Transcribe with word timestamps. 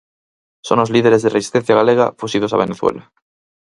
Son 0.67 0.77
os 0.83 0.91
líderes 0.95 1.21
de 1.23 1.33
Resistencia 1.37 1.77
Galega 1.79 2.07
fuxidos 2.19 2.51
a 2.53 2.61
Venezuela. 2.63 3.03